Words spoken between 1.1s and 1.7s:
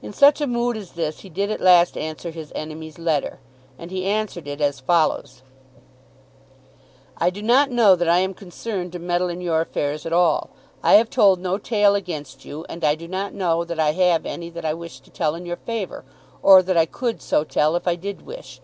he did at